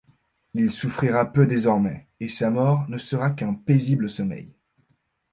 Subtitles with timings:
[0.55, 4.51] Il souffrira peu désormais, et sa mort ne sera qu’un paisible sommeil.